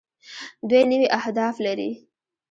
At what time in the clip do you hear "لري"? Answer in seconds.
1.65-1.91